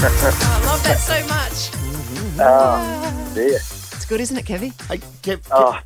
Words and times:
I 0.00 0.62
love 0.64 0.82
that 0.84 0.98
so 1.00 1.26
much. 1.26 2.38
Oh, 2.40 3.32
dear. 3.34 3.56
It's 3.56 4.04
good, 4.04 4.20
isn't 4.20 4.36
it, 4.36 4.44
Kevy? 4.44 4.70
Hey, 4.86 4.98
Kev, 5.22 5.40
Oh, 5.50 5.80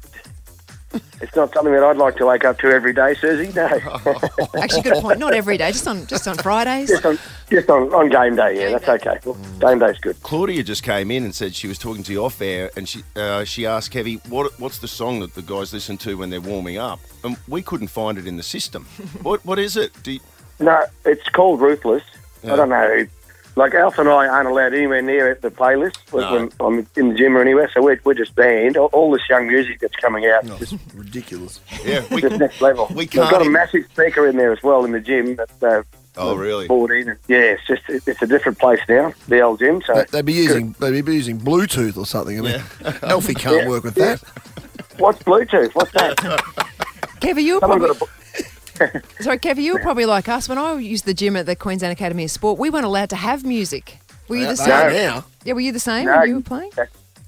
it's 1.23 1.35
not 1.35 1.55
something 1.55 1.73
that 1.73 1.83
I'd 1.83 1.97
like 1.97 2.17
to 2.17 2.27
wake 2.27 2.45
up 2.45 2.59
to 2.59 2.67
every 2.71 2.93
day, 2.93 3.15
Susie. 3.15 3.51
No, 3.55 3.67
Actually, 4.61 4.83
good 4.83 5.01
point. 5.03 5.19
Not 5.19 5.33
every 5.33 5.57
day, 5.57 5.73
just 5.73 5.89
on 5.89 6.05
just 6.07 6.29
on 6.29 6.37
Fridays. 6.37 6.91
just 6.91 7.07
on 7.07 7.19
just 7.49 7.71
on, 7.71 7.95
on 7.95 8.11
game 8.11 8.37
day. 8.37 8.61
Yeah, 8.61 8.79
that's 8.79 8.89
okay. 9.03 9.19
Well, 9.25 9.39
game 9.59 9.79
day's 9.79 9.97
good. 9.97 10.21
Claudia 10.23 10.63
just 10.63 10.83
came 10.83 11.11
in 11.11 11.25
and 11.25 11.35
said 11.35 11.55
she 11.55 11.67
was 11.67 11.79
talking 11.79 12.03
to 12.03 12.13
you 12.13 12.23
off 12.23 12.43
air, 12.43 12.71
and 12.77 12.87
she 12.87 13.03
uh, 13.17 13.45
she 13.45 13.65
asked 13.65 13.95
Kevy, 13.95 14.23
"What 14.29 14.61
what's 14.61 14.77
the 14.77 14.89
song 14.89 15.21
that 15.21 15.35
the 15.35 15.41
guys 15.41 15.73
listen 15.73 15.97
to 15.99 16.19
when 16.19 16.29
they're 16.29 16.41
warming 16.43 16.77
up?" 16.77 17.01
And 17.25 17.39
we 17.49 17.63
couldn't 17.63 17.89
find 17.89 18.19
it 18.19 18.27
in 18.27 18.37
the 18.37 18.43
system. 18.43 18.85
what 19.23 19.43
what 19.47 19.59
is 19.59 19.79
it? 19.79 19.91
Do 20.03 20.13
you, 20.13 20.21
No, 20.61 20.85
it's 21.07 21.27
called 21.31 21.63
Ruthless. 21.63 22.03
Yeah. 22.43 22.53
I 22.53 22.57
don't 22.57 22.69
know. 22.69 23.07
Like 23.55 23.75
Alf 23.75 23.99
and 23.99 24.09
I 24.09 24.27
aren't 24.29 24.49
allowed 24.49 24.73
anywhere 24.73 25.03
near 25.03 25.35
the 25.41 25.51
playlist 25.51 25.97
when, 26.11 26.23
No. 26.25 26.33
when 26.33 26.79
I'm 26.79 26.87
in 26.97 27.09
the 27.11 27.15
gym 27.15 27.37
or 27.37 27.41
anywhere, 27.43 27.71
so 27.75 27.83
we're, 27.83 28.01
we're 28.03 28.15
just 28.15 28.35
banned. 28.35 28.79
All, 28.79 28.87
all 28.95 29.11
this 29.11 29.29
young 29.29 29.47
music 29.47 29.81
that's 29.81 29.95
coming 29.97 30.25
out, 30.27 30.49
Oh, 30.51 30.57
just, 30.59 30.75
ridiculous. 30.95 31.61
yeah, 31.85 32.03
we, 32.11 32.23
just 32.23 32.39
next 32.39 32.63
level. 32.63 32.87
We 32.91 32.97
We've 32.97 33.11
can't 33.11 33.31
got 33.31 33.41
a 33.41 33.45
even- 33.45 33.53
massive 33.53 33.85
speaker 33.93 34.27
in 34.27 34.37
there 34.39 34.53
as 34.53 34.63
well 34.63 34.85
in 34.87 34.93
the 34.93 35.01
gym. 35.01 35.37
That, 35.37 35.51
uh, 35.63 35.83
Oh, 36.17 36.35
really? 36.35 36.67
14. 36.67 37.09
and- 37.11 37.19
Yeah, 37.29 37.39
it's 37.39 37.67
just 37.67 37.83
it- 37.89 38.03
it's 38.07 38.23
a 38.23 38.27
different 38.27 38.59
place 38.59 38.81
now, 38.89 39.13
the 39.29 39.41
old 39.43 39.59
gym. 39.59 39.83
So 39.87 39.95
They- 39.95 40.05
They'd 40.11 40.25
be 40.27 40.33
using 40.33 40.75
they'd 40.79 41.05
be 41.05 41.15
using 41.15 41.39
Bluetooth 41.39 41.97
or 41.99 42.07
something. 42.07 42.39
I 42.39 42.43
mean, 42.43 42.63
Alfie 43.03 43.35
can't 43.35 43.63
Yeah. 43.65 43.69
work 43.69 43.85
with 43.85 43.95
that. 43.97 44.23
what's 44.99 45.23
Bluetooth? 45.25 45.75
What's 45.75 45.93
that? 45.93 46.17
Kevy, 47.21 47.43
you 47.43 47.55
were 47.55 47.61
Someone 47.61 47.81
probably 47.81 47.99
got 47.99 48.09
a, 48.09 48.22
sorry, 49.21 49.39
Kevy, 49.39 49.59
you 49.59 49.75
were 49.75 49.81
probably 49.81 50.07
like 50.07 50.29
us 50.29 50.49
when 50.49 50.59
I 50.59 50.75
used 50.79 51.05
the 51.05 51.15
gym 51.15 51.37
at 51.37 51.47
the 51.47 51.57
Queensland 51.57 51.93
Academy 51.93 52.25
of 52.25 52.31
Sport. 52.31 52.59
We 52.59 52.71
weren't 52.71 52.85
allowed 52.87 53.11
to 53.11 53.17
have 53.17 53.45
music. 53.45 53.99
Were 54.29 54.37
you 54.37 54.47
the 54.47 54.57
same? 54.57 54.69
now. 54.69 55.25
Yeah, 55.45 55.53
were 55.55 55.61
you 55.61 55.73
the 55.73 55.81
same 55.81 56.07
No. 56.07 56.19
when 56.19 56.29
you 56.29 56.35
were 56.37 56.41
playing? 56.43 56.71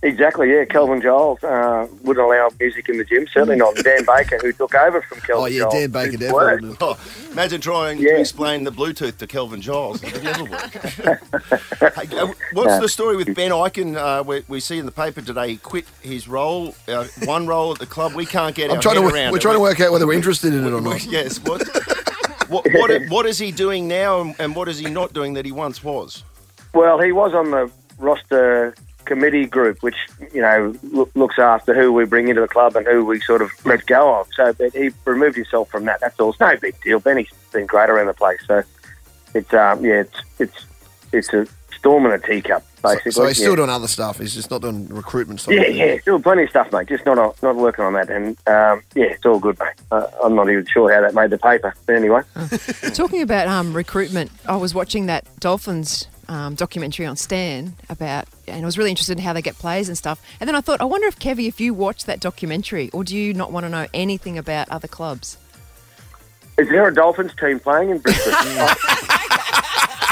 Exactly, 0.05 0.51
yeah. 0.53 0.67
Kelvin 0.67 1.01
Giles 1.01 1.43
uh, 1.43 1.89
wouldn't 2.03 2.25
allow 2.27 2.51
music 2.61 2.91
in 2.91 2.99
the 2.99 3.05
gym. 3.05 3.27
Certainly 3.33 3.57
not 3.57 3.75
Dan 3.77 4.05
Baker, 4.05 4.39
who 4.43 4.53
took 4.53 4.75
over 4.75 5.01
from 5.01 5.19
Kelvin 5.21 5.43
Oh 5.43 5.47
yeah, 5.47 5.61
Giles. 5.63 5.73
Dan 5.75 5.91
Baker 5.91 6.17
definitely. 6.19 6.77
Oh, 6.81 6.99
imagine 7.33 7.61
trying 7.63 7.99
Yeah. 7.99 8.11
to 8.17 8.21
explain 8.21 8.65
the 8.65 8.71
Bluetooth 8.71 9.17
to 9.17 9.27
Kelvin 9.27 9.63
Giles. 9.63 10.03
It 10.03 10.13
would 10.13 10.23
never 10.25 10.45
work. 10.45 10.71
hey, 11.95 12.19
uh, 12.19 12.27
what's 12.53 12.69
Yeah. 12.75 12.81
the 12.81 12.89
story 12.89 13.17
with 13.17 13.35
Ben 13.35 13.51
Ikin? 13.51 13.97
Uh, 13.97 14.23
we, 14.23 14.45
we 14.47 14.61
see 14.61 14.77
in 14.79 14.85
the 14.85 14.93
paper 14.93 15.23
today 15.23 15.49
he 15.49 15.57
quit 15.57 15.87
his 16.03 16.29
role, 16.29 16.75
uh, 16.87 17.07
one 17.25 17.47
role 17.47 17.73
at 17.73 17.79
the 17.79 17.87
club. 17.87 18.13
We 18.13 18.27
can't 18.27 18.55
get 18.55 18.71
I'm 18.71 18.77
our 18.77 18.83
trying 18.83 18.97
to 18.97 19.01
head 19.03 19.11
wo- 19.11 19.15
around 19.17 19.33
we're 19.33 19.39
it. 19.39 19.43
trying 19.43 19.55
to 19.57 19.61
work 19.61 19.81
out 19.81 19.91
whether 19.91 20.07
we're 20.07 20.13
interested 20.13 20.53
in 20.53 20.67
it 20.67 20.73
or 20.73 20.81
not. 20.83 21.03
Yes. 21.07 21.39
What, 21.43 21.63
what, 22.51 22.67
what, 22.75 23.03
what 23.09 23.25
is 23.27 23.39
he 23.39 23.51
doing 23.53 23.89
now 23.89 24.21
and, 24.21 24.35
and 24.39 24.55
what 24.55 24.69
is 24.69 24.79
he 24.79 24.91
not 24.91 25.15
doing 25.15 25.33
that 25.35 25.47
he 25.47 25.53
once 25.53 25.83
was? 25.83 26.25
Well, 26.75 27.01
he 27.01 27.11
was 27.13 27.33
on 27.33 27.51
the 27.53 27.71
roster 27.99 28.75
committee 29.05 29.47
group, 29.47 29.83
which 29.83 29.97
you 30.33 30.41
know 30.41 30.75
loo- 30.83 31.11
looks 31.15 31.39
after 31.39 31.75
who 31.75 31.93
we 31.93 32.05
bring 32.05 32.29
into 32.29 32.41
the 32.41 32.49
club 32.49 32.77
and 32.77 32.87
who 32.87 33.05
we 33.05 33.21
sort 33.21 33.43
of 33.43 33.51
let 33.65 33.87
go 33.87 34.21
of. 34.21 34.29
So 34.35 34.53
but 34.53 34.73
he 34.73 34.91
removed 35.05 35.37
himself 35.37 35.71
from 35.71 35.85
that. 35.85 36.01
That's 36.01 36.19
all. 36.19 36.31
It's 36.31 36.41
no 36.41 36.57
big 36.57 36.81
deal. 36.83 37.01
Benny's 37.01 37.31
been 37.53 37.67
great 37.67 37.91
around 37.91 38.07
the 38.07 38.15
place. 38.15 38.41
So 38.47 38.63
it's 39.35 39.53
um, 39.53 39.85
yeah, 39.85 40.01
it's 40.01 40.21
it's 40.39 40.67
it's 41.13 41.33
a 41.33 41.47
storm 41.85 42.07
in 42.07 42.13
a 42.13 42.19
teacup, 42.19 42.65
basically. 42.83 43.13
So 43.13 43.27
he's 43.27 43.37
still 43.37 43.51
yeah. 43.51 43.57
doing 43.57 43.71
other 43.71 43.89
stuff. 43.89 44.19
He's 44.19 44.35
just 44.35 44.51
not 44.51 44.63
doing 44.63 44.89
recruitment 44.89 45.41
stuff. 45.41 45.55
Yeah, 45.55 45.67
yeah, 45.67 46.01
still 46.01 46.21
plenty 46.21 46.45
of 46.45 46.51
stuff, 46.51 46.73
mate. 46.73 46.89
Just 46.89 47.05
not 47.05 47.43
not 47.43 47.57
working 47.57 47.85
on 47.85 47.93
that, 47.93 48.09
and 48.09 48.29
um, 48.47 48.83
yeah, 48.95 49.07
it's 49.07 49.27
all 49.27 49.39
good, 49.39 49.59
mate. 49.59 49.75
Uh, 49.91 50.07
I'm 50.23 50.35
not 50.35 50.49
even 50.49 50.65
sure 50.67 50.93
how 50.93 51.03
that 51.03 51.15
made 51.15 51.31
the 51.31 51.39
paper, 51.39 51.75
but 51.87 51.95
anyway. 51.95 52.23
Talking 52.95 53.23
about 53.23 53.49
um, 53.49 53.75
recruitment, 53.75 54.31
I 54.47 54.57
was 54.57 54.75
watching 54.75 55.07
that 55.07 55.27
Dolphins 55.41 56.07
um, 56.29 56.55
documentary 56.55 57.07
on 57.07 57.17
Stan 57.17 57.75
about, 57.89 58.27
and 58.47 58.63
I 58.63 58.65
was 58.67 58.79
really 58.79 58.91
interested 58.91 59.19
in 59.19 59.25
how 59.25 59.33
they 59.33 59.43
get 59.43 59.59
players 59.59 59.89
and 59.89 59.97
stuff. 59.97 60.25
And 60.41 60.49
then 60.49 60.55
I 60.55 60.61
thought, 60.61 60.81
I 60.81 60.85
wonder 60.85 61.07
if 61.07 61.19
Kevy, 61.19 61.49
if 61.49 61.61
you 61.61 61.75
watched 61.75 62.07
that 62.07 62.21
documentary, 62.21 62.91
or 62.91 63.05
do 63.05 63.17
you 63.17 63.35
not 63.35 63.53
want 63.53 63.65
to 63.65 63.71
know 63.71 63.87
anything 63.95 64.39
about 64.39 64.69
other 64.69 64.89
clubs? 64.89 65.39
Is 66.57 66.69
there 66.69 66.87
a 66.87 66.95
Dolphins 66.95 67.33
team 67.35 67.59
playing 67.59 67.91
in 67.91 67.99
Brisbane? 67.99 68.33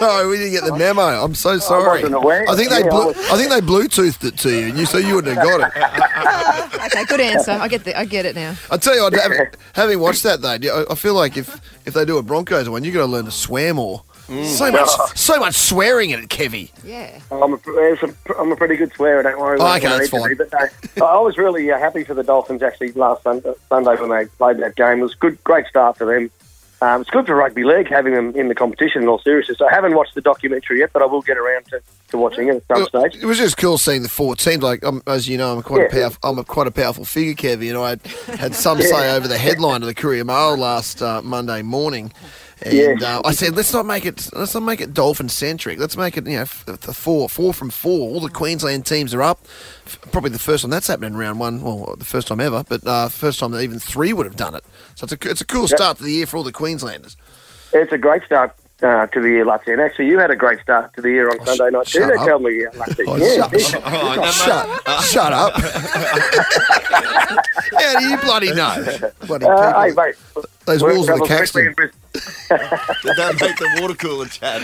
Sorry, 0.00 0.26
we 0.28 0.38
didn't 0.38 0.52
get 0.52 0.64
the 0.64 0.76
memo. 0.76 1.02
I'm 1.02 1.34
so 1.34 1.58
sorry. 1.58 2.00
wasn't 2.00 2.14
aware. 2.14 2.44
I 2.48 2.56
think 2.56 2.70
they 2.70 2.80
Yeah, 2.80 2.90
I 2.90 3.34
I 3.34 3.36
think 3.36 3.50
they 3.50 3.60
Bluetoothed 3.60 4.24
it 4.24 4.38
to 4.38 4.50
you, 4.50 4.68
and 4.68 4.78
you 4.78 4.86
so 4.86 4.96
you 4.98 5.14
wouldn't 5.16 5.36
have 5.36 5.44
got 5.44 5.60
it. 5.60 5.72
Ah, 5.76 6.86
okay, 6.86 7.04
good 7.04 7.20
answer. 7.20 7.52
I 7.52 7.68
get 7.68 7.84
the, 7.84 7.98
I 7.98 8.04
get 8.06 8.24
it 8.24 8.34
now. 8.34 8.54
I 8.70 8.76
tell 8.78 8.94
you, 8.94 9.02
what, 9.02 9.12
having, 9.14 9.46
having 9.74 10.00
watched 10.00 10.22
that 10.22 10.40
though, 10.40 10.48
I- 10.50 10.92
I 10.92 10.94
feel 10.94 11.14
like 11.14 11.36
if 11.36 11.60
if 11.86 11.94
they 11.94 12.04
do 12.04 12.16
a 12.18 12.22
Broncos 12.22 12.68
one, 12.68 12.82
you 12.82 12.92
got 12.92 13.00
to 13.00 13.06
learn 13.06 13.26
to 13.26 13.30
swear 13.30 13.74
more. 13.74 14.02
Mm. 14.30 14.44
So 14.46 14.70
much, 14.70 14.88
so 15.16 15.40
much 15.40 15.54
swearing 15.56 16.10
in 16.10 16.20
it, 16.20 16.28
Kevy. 16.28 16.70
Yeah. 16.84 17.18
I'm 17.32 17.54
a, 17.54 18.38
I'm 18.38 18.52
a 18.52 18.56
pretty 18.56 18.76
good 18.76 18.92
swearer, 18.92 19.24
don't 19.24 19.40
worry. 19.40 19.58
Oh, 19.60 19.76
okay, 19.76 19.88
that's 19.88 20.08
fine. 20.08 20.28
be, 20.28 20.34
But 20.36 20.52
no, 20.96 21.04
I 21.04 21.18
was 21.18 21.36
really 21.36 21.68
uh, 21.68 21.78
happy 21.80 22.04
for 22.04 22.14
the 22.14 22.22
Dolphins 22.22 22.62
actually 22.62 22.92
last 22.92 23.24
Sunday, 23.24 23.48
uh, 23.48 23.54
Sunday 23.68 23.96
when 24.00 24.10
they 24.10 24.26
played 24.38 24.58
that 24.58 24.76
game. 24.76 25.00
It 25.00 25.02
was 25.02 25.16
good, 25.16 25.42
great 25.42 25.66
start 25.66 25.98
for 25.98 26.06
them. 26.06 26.30
Um, 26.82 27.02
it's 27.02 27.10
good 27.10 27.26
for 27.26 27.34
rugby 27.34 27.62
league 27.62 27.88
having 27.88 28.14
them 28.14 28.34
in 28.34 28.48
the 28.48 28.54
competition 28.54 29.02
in 29.02 29.08
all 29.08 29.18
seriousness. 29.18 29.58
I 29.60 29.72
haven't 29.72 29.94
watched 29.94 30.14
the 30.14 30.22
documentary 30.22 30.78
yet, 30.78 30.90
but 30.92 31.02
I 31.02 31.06
will 31.06 31.20
get 31.20 31.36
around 31.36 31.66
to, 31.66 31.82
to 32.08 32.16
watching 32.16 32.48
it 32.48 32.56
at 32.56 32.66
some 32.66 32.86
stage. 32.86 33.22
It 33.22 33.26
was 33.26 33.36
just 33.36 33.58
cool 33.58 33.76
seeing 33.76 34.02
the 34.02 34.08
four. 34.08 34.32
It 34.32 34.40
seemed 34.40 34.62
like, 34.62 34.82
um, 34.82 35.02
as 35.06 35.28
you 35.28 35.36
know, 35.36 35.54
I'm 35.54 35.62
quite 35.62 35.86
a 35.86 35.90
powerful. 35.90 36.18
I'm 36.22 36.38
a, 36.38 36.44
quite 36.44 36.66
a 36.66 36.70
powerful 36.70 37.04
figure, 37.04 37.34
Kevy, 37.34 37.68
and 37.68 37.76
I 37.76 37.90
had, 37.90 38.06
had 38.38 38.54
some 38.54 38.80
say 38.82 39.14
over 39.14 39.28
the 39.28 39.36
headline 39.36 39.82
of 39.82 39.88
the 39.88 39.94
Courier 39.94 40.24
Mail 40.24 40.56
last 40.56 41.02
uh, 41.02 41.20
Monday 41.20 41.60
morning. 41.60 42.12
And 42.62 43.00
Yeah. 43.00 43.18
uh, 43.18 43.22
I 43.24 43.32
said, 43.32 43.56
let's 43.56 43.72
not 43.72 43.86
make 43.86 44.04
it. 44.04 44.28
Let's 44.34 44.54
not 44.54 44.62
make 44.62 44.80
it 44.80 44.92
dolphin 44.92 45.28
centric. 45.28 45.78
Let's 45.78 45.96
make 45.96 46.16
it, 46.16 46.26
you 46.26 46.36
know, 46.36 46.42
f- 46.42 46.64
the 46.66 46.92
four, 46.92 47.28
four 47.28 47.54
from 47.54 47.70
four. 47.70 48.08
All 48.10 48.20
the 48.20 48.28
Queensland 48.28 48.84
teams 48.86 49.14
are 49.14 49.22
up. 49.22 49.40
F- 49.86 49.98
Probably 50.12 50.30
the 50.30 50.38
first 50.38 50.62
time 50.62 50.70
that's 50.70 50.86
happened 50.86 51.06
in 51.14 51.16
round 51.16 51.40
one. 51.40 51.62
Well, 51.62 51.94
the 51.98 52.04
first 52.04 52.28
time 52.28 52.40
ever, 52.40 52.64
but 52.68 52.86
uh, 52.86 53.08
first 53.08 53.38
time 53.40 53.52
that 53.52 53.62
even 53.62 53.78
three 53.78 54.12
would 54.12 54.26
have 54.26 54.36
done 54.36 54.54
it. 54.54 54.64
So 54.94 55.04
it's 55.04 55.12
a, 55.12 55.30
it's 55.30 55.40
a 55.40 55.46
cool 55.46 55.68
start 55.68 55.96
to 55.98 56.02
the 56.04 56.12
year 56.12 56.26
for 56.26 56.36
all 56.36 56.42
the 56.44 56.52
Queenslanders. 56.52 57.16
It's 57.72 57.92
a 57.92 57.98
great 57.98 58.24
start 58.24 58.54
uh, 58.82 59.06
to 59.06 59.20
the 59.20 59.28
year, 59.28 59.44
Lutzy. 59.44 59.72
And 59.72 59.80
actually, 59.80 60.06
you 60.08 60.18
had 60.18 60.30
a 60.30 60.36
great 60.36 60.60
start 60.60 60.94
to 60.94 61.02
the 61.02 61.10
year 61.10 61.28
on 61.30 61.44
Sunday 61.46 61.70
night 61.70 61.86
too. 61.86 62.00
shut 62.00 62.08
They 62.08 62.30
up. 62.32 62.40
me, 62.40 62.64
uh, 62.66 62.70
Lutzy. 62.72 63.04
Oh, 63.06 63.16
yeah, 63.16 63.36
shut, 63.48 63.52
yeah. 63.52 64.30
shut, 64.30 65.04
shut 65.04 65.32
up. 65.32 65.52
How 67.78 67.98
do 67.98 68.04
you 68.08 68.16
bloody 68.18 68.52
know? 68.54 68.84
Bloody 69.26 69.46
Uh, 69.46 69.82
hey, 69.82 69.92
mate. 69.94 70.14
Those 70.66 70.82
walls 70.82 71.08
of 71.08 71.18
the 71.18 71.26
Caxton. 71.26 71.74
Don't 73.16 73.40
make 73.40 73.56
the 73.56 73.78
water 73.80 73.94
cooler 73.94 74.26
chat. 74.26 74.60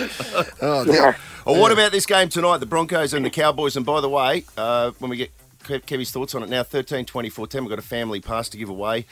Oh, 0.61 0.85
dear. 0.91 1.17
Well, 1.45 1.61
what 1.61 1.73
about 1.73 1.93
this 1.93 2.07
game 2.07 2.29
tonight, 2.29 2.59
the 2.59 2.67
Broncos 2.67 3.15
and 3.15 3.25
the 3.25 3.31
Cowboys? 3.31 3.77
And 3.77 3.87
by 3.87 4.01
the 4.01 4.09
way, 4.09 4.45
uh, 4.57 4.91
when 4.99 5.11
we 5.11 5.17
get 5.17 5.31
Kev- 5.65 5.85
Kevy's 5.85 6.11
thoughts 6.11 6.35
on 6.35 6.43
it 6.43 6.49
now, 6.49 6.63
13 6.63 7.05
24 7.05 7.47
10, 7.47 7.63
we've 7.65 7.71
got 7.71 7.79
a 7.79 7.83
family 7.83 8.21
pass 8.21 8.49
to 8.51 8.57
give 8.57 8.69
away 8.69 9.07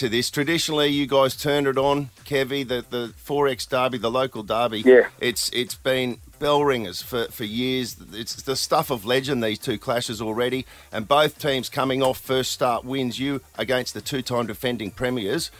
to 0.00 0.08
this. 0.08 0.30
Traditionally, 0.30 0.88
you 0.88 1.06
guys 1.06 1.36
turned 1.36 1.66
it 1.66 1.76
on, 1.76 2.08
Kevy, 2.24 2.66
the, 2.66 2.84
the 2.88 3.12
4X 3.22 3.68
derby, 3.68 3.98
the 3.98 4.10
local 4.10 4.42
derby. 4.42 4.80
Yeah. 4.80 5.08
It's 5.20 5.50
It's 5.50 5.74
been 5.74 6.18
bell 6.38 6.64
ringers 6.64 7.02
for, 7.02 7.26
for 7.26 7.44
years. 7.44 7.96
It's 8.14 8.42
the 8.42 8.56
stuff 8.56 8.90
of 8.90 9.04
legend, 9.04 9.44
these 9.44 9.58
two 9.58 9.76
clashes 9.76 10.22
already. 10.22 10.64
And 10.90 11.06
both 11.06 11.38
teams 11.38 11.68
coming 11.68 12.02
off 12.02 12.18
first 12.18 12.50
start 12.50 12.82
wins. 12.82 13.18
You 13.18 13.42
against 13.58 13.92
the 13.92 14.00
two 14.00 14.22
time 14.22 14.46
defending 14.46 14.90
premiers. 14.90 15.50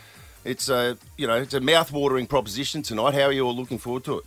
It's 0.43 0.71
a, 0.71 0.97
you 1.19 1.27
know, 1.27 1.37
it's 1.37 1.53
a 1.53 1.61
mouth-watering 1.61 2.27
proposition 2.27 2.81
tonight. 2.81 3.12
How 3.12 3.25
are 3.25 3.33
you 3.33 3.45
all 3.45 3.55
looking 3.55 3.78
forward 3.78 4.04
to 4.04 4.19
it? 4.21 4.25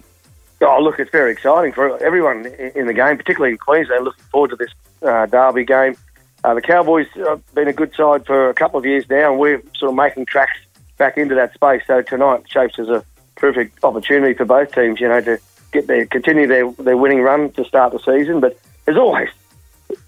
Oh, 0.62 0.80
look, 0.80 1.00
it's 1.00 1.10
very 1.12 1.32
exciting 1.32 1.74
for 1.74 2.02
everyone 2.04 2.46
in 2.46 2.86
the 2.86 2.94
game, 2.94 3.18
particularly 3.18 3.54
in 3.54 3.58
Queensland. 3.58 4.06
Looking 4.06 4.24
forward 4.26 4.52
to 4.52 4.56
this 4.56 4.70
uh, 5.02 5.26
derby 5.26 5.66
game. 5.66 5.98
Uh, 6.44 6.54
the 6.54 6.62
Cowboys 6.62 7.08
have 7.16 7.42
been 7.54 7.68
a 7.68 7.74
good 7.74 7.94
side 7.96 8.26
for 8.26 8.50
a 8.50 8.54
couple 8.54 8.78
of 8.78 8.86
years 8.86 9.10
now, 9.10 9.32
and 9.32 9.40
we're 9.40 9.62
sort 9.78 9.92
of 9.92 9.96
making 9.96 10.26
tracks 10.26 10.60
back 10.98 11.18
into 11.18 11.36
that 11.36 11.54
space. 11.54 11.82
So 11.88 12.02
tonight 12.02 12.44
shapes 12.50 12.78
as 12.80 12.90
a 12.90 13.04
perfect 13.36 13.84
opportunity 13.84 14.34
for 14.34 14.46
both 14.46 14.74
teams, 14.74 15.00
you 15.00 15.08
know, 15.08 15.22
to 15.22 15.40
get 15.72 15.88
their 15.88 16.06
continue 16.06 16.46
their, 16.48 16.70
their 16.74 16.98
winning 16.98 17.22
run 17.22 17.52
to 17.52 17.64
start 17.64 17.94
the 17.94 18.00
season. 18.00 18.42
But 18.42 18.60
there's 18.86 18.98
always 18.98 19.30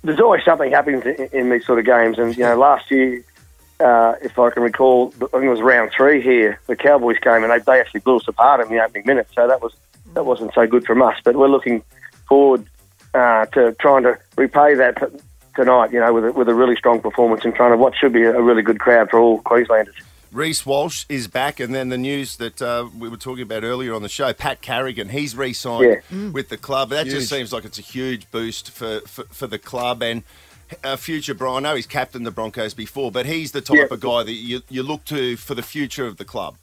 there's 0.04 0.20
always 0.20 0.44
something 0.44 0.72
happens 0.72 1.06
in, 1.06 1.30
in 1.32 1.50
these 1.50 1.66
sort 1.66 1.80
of 1.80 1.86
games, 1.86 2.20
and 2.20 2.36
you 2.36 2.44
know, 2.44 2.58
last 2.58 2.92
year. 2.92 3.24
Uh, 3.78 4.14
if 4.22 4.40
I 4.40 4.52
can 4.52 4.64
recall, 4.64 5.14
I 5.16 5.28
think 5.28 5.44
it 5.44 5.50
was 5.50 5.60
round 5.60 5.92
three 5.92 6.22
here. 6.22 6.62
The 6.68 6.78
Cowboys 6.78 7.18
came 7.18 7.44
and 7.44 7.52
they, 7.52 7.60
they 7.60 7.82
actually 7.82 8.00
blew 8.00 8.16
us 8.16 8.26
apart 8.26 8.62
in 8.62 8.70
the 8.70 8.82
opening 8.82 9.04
minutes. 9.06 9.36
So 9.36 9.50
that 9.50 9.62
was 9.62 9.76
that 10.14 10.26
wasn't 10.26 10.54
so 10.54 10.66
good 10.66 10.86
from 10.86 11.02
us. 11.02 11.20
But 11.26 11.36
we're 11.36 11.50
looking 11.50 11.84
forward 12.26 12.66
uh, 13.14 13.48
to 13.48 13.76
trying 13.78 14.04
to 14.04 14.18
repay 14.38 14.76
that 14.76 14.98
tonight. 15.56 15.92
You 15.92 16.00
know, 16.00 16.14
with 16.14 16.26
a, 16.26 16.32
with 16.32 16.50
a 16.50 16.54
really 16.56 16.76
strong 16.76 17.02
performance 17.02 17.46
in 17.46 17.54
front 17.54 17.74
of 17.74 17.80
what 17.80 17.96
should 17.96 18.14
be 18.14 18.24
a, 18.24 18.38
a 18.38 18.42
really 18.42 18.62
good 18.62 18.80
crowd 18.80 19.10
for 19.10 19.20
all 19.20 19.40
Queenslanders. 19.42 19.96
Reece 20.32 20.66
Walsh 20.66 21.06
is 21.08 21.28
back, 21.30 21.62
and 21.62 21.74
then 21.74 21.88
the 21.90 21.98
news 21.98 22.36
that 22.38 22.62
uh, 22.62 22.90
we 22.98 23.08
were 23.08 23.16
talking 23.16 23.44
about 23.44 23.64
earlier 23.64 23.94
on 23.94 24.02
the 24.02 24.10
show, 24.10 24.34
Pat 24.34 24.62
Carrigan, 24.62 25.08
he's 25.08 25.34
re-signed 25.34 26.02
Yeah. 26.12 26.30
with 26.32 26.50
the 26.50 26.58
club. 26.58 26.90
That 26.90 27.06
Huge. 27.06 27.16
just 27.16 27.30
seems 27.30 27.54
like 27.54 27.64
it's 27.64 27.80
a 27.80 27.82
huge 27.84 28.30
boost 28.32 28.70
for, 28.70 29.00
for, 29.08 29.24
for 29.26 29.48
the 29.48 29.58
club 29.58 30.04
and 30.04 30.24
uh, 30.84 30.98
future 30.98 31.34
Brian. 31.34 31.66
I 31.66 31.70
know 31.70 31.76
he's 31.76 31.86
captained 31.88 32.26
the 32.26 32.32
Broncos 32.32 32.74
before, 32.74 33.12
but 33.12 33.26
he's 33.26 33.54
the 33.54 33.62
type 33.62 33.78
Yeah. 33.78 33.86
of 33.90 34.00
guy 34.02 34.24
that 34.24 34.34
you, 34.34 34.62
you 34.68 34.84
look 34.84 35.06
to 35.06 35.38
for 35.38 35.56
the 35.56 35.64
future 35.64 36.06
of 36.06 36.18
the 36.18 36.26
club. 36.26 36.58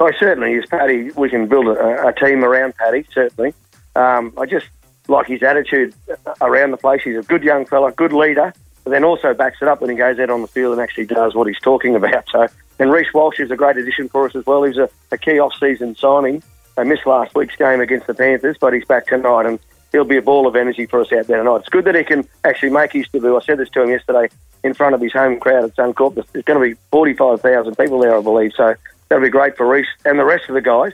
Oh, 0.00 0.10
certainly, 0.18 0.54
is 0.54 0.66
Paddy. 0.66 1.10
We 1.12 1.30
can 1.30 1.46
build 1.46 1.68
a, 1.68 2.08
a 2.08 2.12
team 2.12 2.44
around 2.44 2.74
Paddy. 2.76 3.06
Certainly, 3.14 3.54
Um, 3.94 4.32
I 4.36 4.46
just 4.46 4.66
like 5.08 5.26
his 5.26 5.42
attitude 5.42 5.94
around 6.40 6.70
the 6.70 6.76
place. 6.76 7.02
He's 7.02 7.18
a 7.18 7.22
good 7.22 7.42
young 7.42 7.66
fella, 7.66 7.92
good 7.92 8.12
leader, 8.12 8.52
but 8.84 8.90
then 8.90 9.04
also 9.04 9.34
backs 9.34 9.58
it 9.60 9.68
up 9.68 9.80
when 9.80 9.90
he 9.90 9.96
goes 9.96 10.18
out 10.18 10.30
on 10.30 10.42
the 10.42 10.48
field 10.48 10.72
and 10.72 10.80
actually 10.80 11.06
does 11.06 11.34
what 11.34 11.46
he's 11.46 11.60
talking 11.60 11.94
about. 11.96 12.24
So, 12.30 12.46
and 12.78 12.92
Reece 12.92 13.12
Walsh 13.14 13.40
is 13.40 13.50
a 13.50 13.56
great 13.56 13.76
addition 13.76 14.08
for 14.08 14.26
us 14.26 14.36
as 14.36 14.44
well. 14.46 14.62
He's 14.62 14.76
a, 14.76 14.88
a 15.10 15.18
key 15.18 15.38
off-season 15.38 15.96
signing. 15.96 16.42
They 16.76 16.84
missed 16.84 17.06
last 17.06 17.34
week's 17.34 17.56
game 17.56 17.80
against 17.80 18.06
the 18.06 18.14
Panthers, 18.14 18.56
but 18.60 18.74
he's 18.74 18.84
back 18.84 19.06
tonight 19.06 19.46
and 19.46 19.58
he'll 19.92 20.04
be 20.04 20.18
a 20.18 20.22
ball 20.22 20.46
of 20.46 20.56
energy 20.56 20.86
for 20.86 21.00
us 21.00 21.12
out 21.12 21.26
there 21.26 21.38
tonight. 21.38 21.56
It's 21.58 21.68
good 21.68 21.84
that 21.86 21.94
he 21.94 22.04
can 22.04 22.28
actually 22.44 22.70
make 22.70 22.92
his 22.92 23.08
debut. 23.08 23.36
I 23.36 23.40
said 23.40 23.58
this 23.58 23.70
to 23.70 23.82
him 23.82 23.90
yesterday 23.90 24.28
in 24.62 24.74
front 24.74 24.94
of 24.94 25.00
his 25.00 25.12
home 25.12 25.40
crowd 25.40 25.64
at 25.64 25.76
Suncorp. 25.76 26.14
There's 26.14 26.44
going 26.44 26.60
to 26.60 26.74
be 26.74 26.80
45,000 26.90 27.76
people 27.76 28.00
there, 28.00 28.16
I 28.16 28.20
believe. 28.20 28.52
So 28.56 28.74
that'll 29.08 29.24
be 29.24 29.30
great 29.30 29.56
for 29.56 29.66
Reece 29.66 29.86
and 30.04 30.18
the 30.18 30.24
rest 30.24 30.48
of 30.48 30.54
the 30.54 30.60
guys 30.60 30.92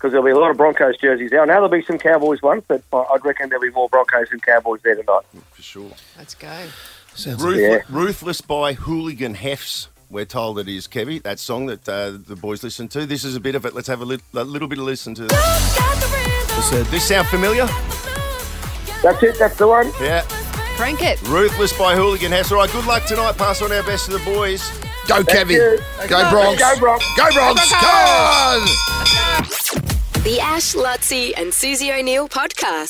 because 0.00 0.12
there'll 0.12 0.24
be 0.24 0.30
a 0.30 0.38
lot 0.38 0.50
of 0.50 0.56
Broncos 0.56 0.96
jerseys 0.96 1.30
there. 1.30 1.44
Now 1.44 1.54
there'll 1.54 1.68
be 1.68 1.82
some 1.82 1.98
Cowboys 1.98 2.40
ones, 2.40 2.62
but 2.66 2.82
I'd 2.90 3.22
reckon 3.22 3.50
there'll 3.50 3.60
be 3.62 3.68
more 3.70 3.86
Broncos 3.90 4.30
than 4.30 4.40
Cowboys 4.40 4.80
there 4.82 4.94
tonight. 4.94 5.24
For 5.52 5.60
sure. 5.62 5.90
Let's 6.16 6.34
go. 6.34 6.48
Sounds 7.14 7.42
Ruth- 7.42 7.60
Yeah. 7.60 7.78
Ruthless 7.90 8.40
by 8.40 8.72
Hooligan 8.72 9.34
Hefs. 9.34 9.88
We're 10.08 10.24
told 10.24 10.58
it 10.58 10.68
is 10.68 10.88
Kevy, 10.88 11.22
that 11.22 11.38
song 11.38 11.66
that 11.66 11.86
uh, 11.86 12.12
the 12.26 12.34
boys 12.34 12.62
listen 12.62 12.88
to. 12.88 13.04
This 13.04 13.24
is 13.24 13.36
a 13.36 13.40
bit 13.40 13.54
of 13.54 13.66
it. 13.66 13.74
Let's 13.74 13.88
have 13.88 14.00
a, 14.00 14.04
lit- 14.06 14.22
a 14.34 14.42
little 14.42 14.68
bit 14.68 14.78
of 14.78 14.84
listen 14.84 15.14
to 15.16 15.22
this. 15.22 15.30
This, 16.48 16.72
uh, 16.72 16.86
this 16.90 17.06
sound 17.06 17.28
familiar? 17.28 17.66
That's 19.02 19.22
it. 19.22 19.38
That's 19.38 19.56
the 19.58 19.68
one. 19.68 19.92
Yeah. 20.00 20.22
Crank 20.76 21.02
it. 21.02 21.20
Ruthless 21.28 21.76
by 21.78 21.94
Hooligan 21.94 22.32
Hefs. 22.32 22.50
All 22.52 22.56
right, 22.58 22.72
good 22.72 22.86
luck 22.86 23.04
tonight. 23.04 23.36
Pass 23.36 23.60
on 23.60 23.70
our 23.70 23.82
best 23.82 24.06
to 24.06 24.12
the 24.12 24.24
boys. 24.24 24.66
Go, 25.06 25.22
Kevy. 25.22 25.52
you. 25.52 25.78
Go, 26.08 26.30
Bronx. 26.30 26.58
Go, 26.60 26.78
Bronx. 26.80 27.04
Go, 27.16 27.30
Bronx. 27.32 27.70
Come 27.70 27.84
on. 27.84 29.19
The 30.22 30.38
Ash, 30.38 30.74
Lutzi, 30.74 31.32
and 31.34 31.52
Susie 31.52 31.90
O'Neill 31.90 32.28
podcast. 32.28 32.88